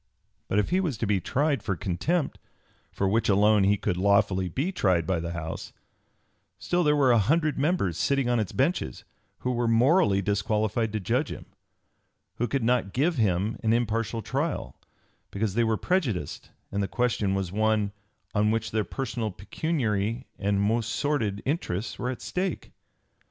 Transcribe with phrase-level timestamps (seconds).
[0.47, 2.39] But if he was to be tried for contempt,
[2.91, 5.73] for which alone he could lawfully be tried by the House,
[6.57, 9.03] still there were an hundred members sitting on its benches
[9.41, 11.45] who were morally disqualified to judge him,
[12.37, 14.75] who could not give him an impartial trial,
[15.29, 17.91] because they were prejudiced and the question was one
[18.33, 22.71] "on which their personal, pecuniary, and most sordid interests were at stake."